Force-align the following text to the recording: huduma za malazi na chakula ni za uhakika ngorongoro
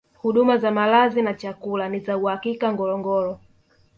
huduma 0.13 0.57
za 0.57 0.71
malazi 0.71 1.21
na 1.21 1.33
chakula 1.33 1.89
ni 1.89 1.99
za 1.99 2.17
uhakika 2.17 2.73
ngorongoro 2.73 3.39